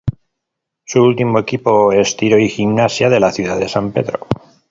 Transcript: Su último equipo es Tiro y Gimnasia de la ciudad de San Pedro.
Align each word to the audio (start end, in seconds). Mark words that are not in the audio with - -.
Su 0.83 1.03
último 1.03 1.37
equipo 1.37 1.91
es 1.93 2.17
Tiro 2.17 2.39
y 2.39 2.49
Gimnasia 2.49 3.07
de 3.07 3.19
la 3.19 3.31
ciudad 3.31 3.59
de 3.59 3.69
San 3.69 3.91
Pedro. 3.91 4.25